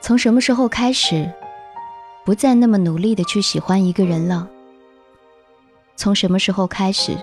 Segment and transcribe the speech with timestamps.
[0.00, 1.28] 从什么时候开始，
[2.24, 4.48] 不再那么努力的去喜欢一个人了？
[5.96, 7.16] 从什么时候开始，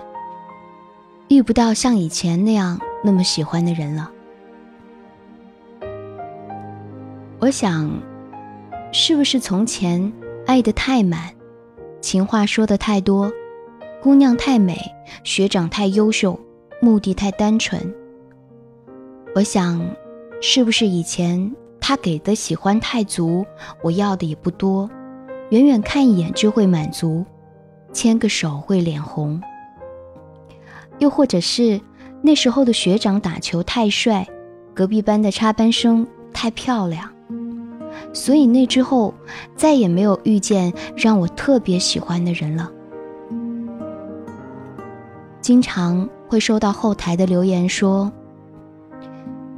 [1.28, 4.10] 遇不到像以前那样那么喜欢的人了？
[7.38, 7.90] 我想，
[8.92, 10.12] 是不是从前
[10.46, 11.30] 爱的太满，
[12.02, 13.32] 情话说的太多，
[14.02, 14.78] 姑娘太美，
[15.22, 16.38] 学长太优秀，
[16.80, 17.80] 目的太单纯？
[19.34, 19.80] 我想，
[20.40, 21.54] 是不是以前？
[21.80, 23.44] 他给的喜欢太足，
[23.82, 24.88] 我要的也不多，
[25.50, 27.22] 远远看一眼就会满足，
[27.92, 29.38] 牵个手会脸红。
[30.98, 31.78] 又或者是
[32.22, 34.26] 那时候的学长打球太帅，
[34.72, 37.12] 隔壁班的插班生太漂亮，
[38.14, 39.12] 所以那之后
[39.54, 42.70] 再也没有遇见让我特别喜欢的人了。
[45.42, 48.10] 经常会收到后台的留言说。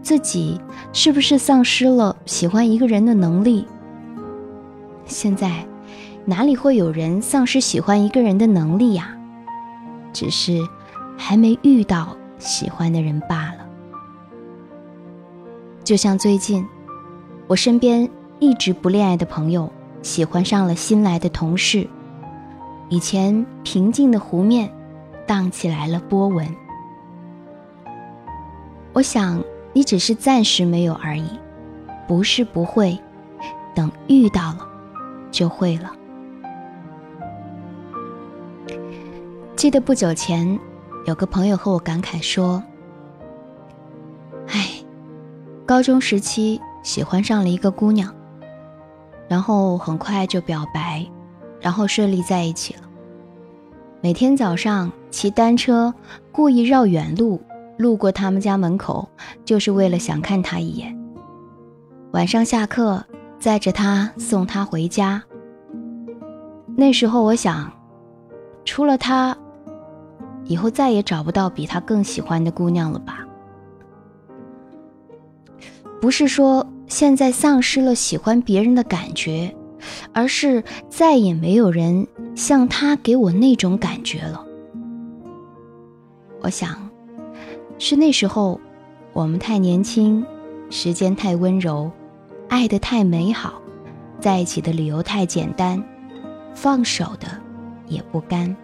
[0.02, 0.60] 自己
[0.92, 3.66] 是不是丧失了喜欢一个人的能力？
[5.06, 5.66] 现在
[6.26, 9.16] 哪里会有人丧失喜欢一个人的能力呀？
[10.12, 10.60] 只是
[11.16, 13.66] 还没遇到喜欢的人罢了。
[15.82, 16.62] 就像最近，
[17.46, 18.06] 我身边
[18.38, 21.88] 一直不恋爱的朋友喜欢上了新来的同事，
[22.90, 24.70] 以前平静的湖面
[25.26, 26.46] 荡起来了波纹。
[28.96, 29.44] 我想。
[29.74, 31.28] 你只是暂时没有而已，
[32.08, 32.98] 不是不会，
[33.74, 34.66] 等遇到了，
[35.30, 35.92] 就会了。
[39.54, 40.58] 记得不久前，
[41.04, 42.62] 有个朋友和我感慨说
[44.48, 44.82] ：“哎，
[45.66, 48.10] 高中时期喜欢上了一个姑娘，
[49.28, 51.06] 然后很快就表白，
[51.60, 52.80] 然后顺利在一起了。
[54.00, 55.92] 每天早上骑单车，
[56.32, 57.38] 故意绕远路。”
[57.76, 59.08] 路过他们家门口，
[59.44, 60.96] 就是为了想看他一眼。
[62.12, 63.04] 晚上下课，
[63.38, 65.22] 载着他送他回家。
[66.74, 67.70] 那时候我想，
[68.64, 69.36] 除了他，
[70.44, 73.26] 以后再也找不到比他更喜欢的姑娘了吧？
[76.00, 79.54] 不是说现在丧失了喜欢别人的感觉，
[80.12, 84.44] 而是再也没有人像他给我那种感觉了。
[86.40, 86.85] 我想。
[87.78, 88.58] 是那时候，
[89.12, 90.24] 我们太年轻，
[90.70, 91.90] 时间太温柔，
[92.48, 93.60] 爱的太美好，
[94.18, 95.82] 在一起的理由太简单，
[96.54, 97.28] 放手的
[97.86, 98.56] 也不甘，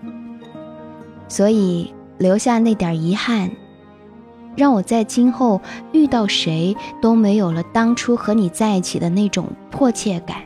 [1.29, 3.51] 所以留下那点遗憾，
[4.57, 5.61] 让我在今后
[5.93, 10.39] 遇到谁都没有了当初和你在一起的那种迫切感，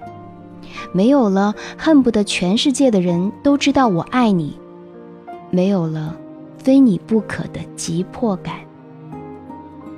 [0.93, 4.59] 没有了恨不得全世界的人都知道我爱你，
[5.51, 6.17] 没有了。
[6.67, 8.57] 非你不可的急迫感。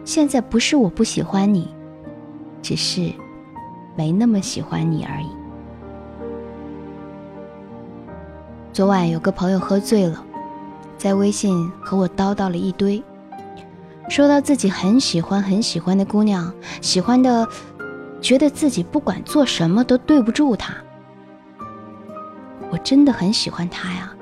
[0.05, 1.75] 现在不是我不喜欢你，
[2.61, 3.11] 只是
[3.97, 5.31] 没那么喜欢你而已。
[8.71, 10.23] 昨晚有个朋友喝醉了，
[10.99, 13.03] 在微信和我叨叨了一堆，
[14.11, 16.53] 说到自己很喜欢很喜欢的姑娘，
[16.83, 17.49] 喜欢的，
[18.21, 20.75] 觉得自己不管做什么都对不住她。
[22.69, 24.13] 我真的很喜欢她呀，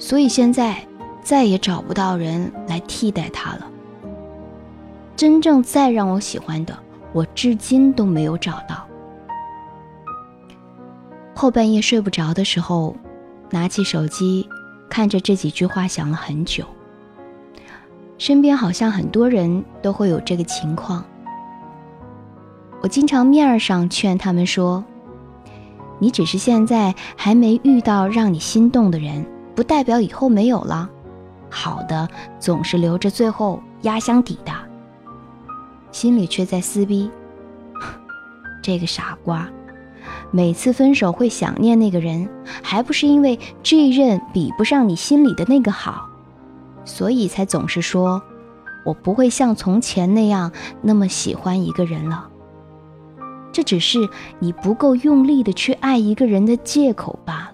[0.00, 0.84] 所以现在。
[1.22, 3.68] 再也找不到人来替代他了。
[5.16, 6.76] 真正再让我喜欢的，
[7.12, 8.86] 我至今都没有找到。
[11.34, 12.96] 后半夜睡不着的时候，
[13.50, 14.48] 拿起手机，
[14.88, 16.64] 看着这几句话想了很久。
[18.18, 21.04] 身边好像很多人都会有这个情况。
[22.80, 24.84] 我经常面上劝他们说
[25.98, 30.90] ：“你只是现在还没遇到让你心动的人，不代表以后没有了。”
[31.52, 32.08] 好的
[32.40, 34.52] 总是留着最后压箱底的，
[35.92, 37.10] 心里却在撕逼。
[38.62, 39.46] 这个傻瓜，
[40.30, 42.28] 每次分手会想念那个人，
[42.62, 46.08] 还不是因为这一任比不上你心里的那个好，
[46.84, 48.22] 所以才总是说，
[48.84, 50.50] 我不会像从前那样
[50.80, 52.28] 那么喜欢一个人了。
[53.52, 54.08] 这只是
[54.38, 57.51] 你不够用力的去爱一个人的借口罢了。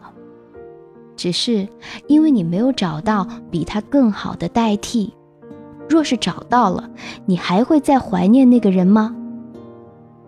[1.19, 1.69] 只是
[2.07, 5.13] 因为你没有找到比他更好的代替，
[5.89, 6.89] 若是找到了，
[7.27, 9.15] 你还会再怀念那个人吗？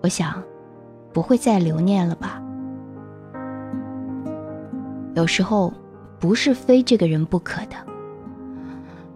[0.03, 0.43] 我想，
[1.13, 2.43] 不会再留念了吧。
[5.15, 5.73] 有时候，
[6.19, 7.77] 不是非这个人不可的。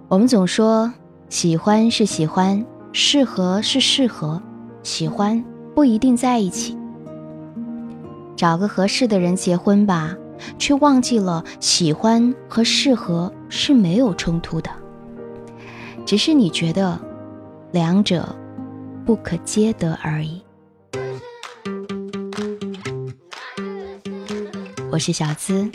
[0.07, 0.93] 我们总说，
[1.29, 4.41] 喜欢是喜欢，适合是适合，
[4.85, 5.45] 喜欢
[5.75, 6.79] 不一定在一起。
[8.37, 10.15] 找个合适的人结婚吧。
[10.59, 14.71] 却忘记了喜欢和适合是没有冲突的。
[16.07, 17.01] 只是你觉得
[17.73, 18.35] 两者
[19.07, 20.43] 不可兼得而已。
[24.91, 25.69] 我是小资，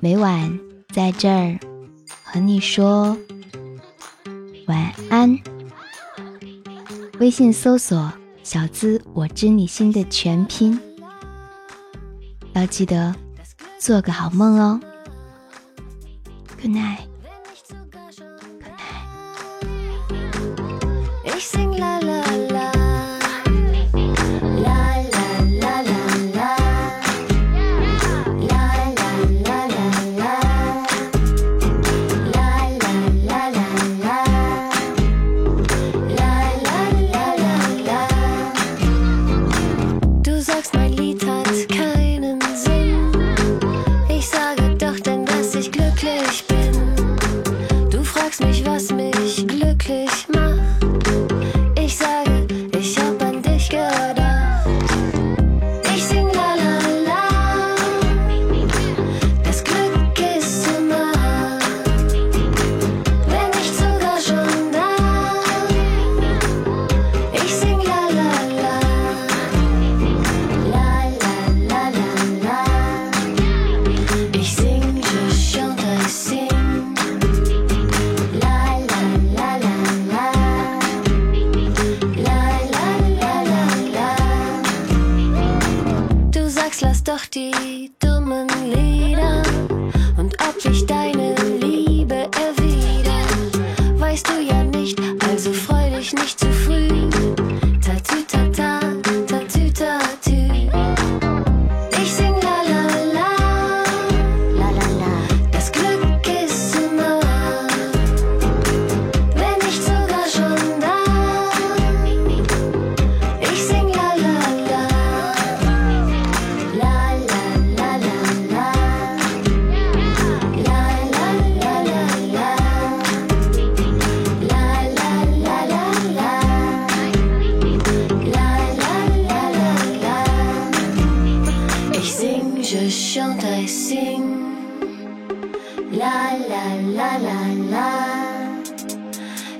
[0.00, 0.58] 每晚
[0.92, 1.58] 在这儿
[2.24, 3.16] 和你说
[4.66, 5.38] 晚安。
[7.20, 8.12] 微信搜索
[8.42, 10.76] “小资我知你心”的全拼，
[12.54, 13.14] 要记得
[13.84, 14.80] 做个好梦哦
[16.56, 17.06] good night
[17.60, 18.14] good night
[21.26, 22.23] listen lala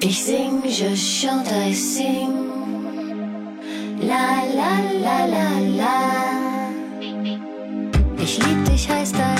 [0.07, 2.51] Ich sing, je chante, I sing.
[4.03, 5.49] La la la la
[5.79, 5.97] la.
[8.23, 9.34] Ich lieb dich heißt das.